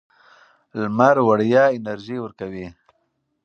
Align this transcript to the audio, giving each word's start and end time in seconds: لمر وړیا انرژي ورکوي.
لمر 0.79 1.15
وړیا 1.27 1.63
انرژي 1.77 2.17
ورکوي. 2.21 2.67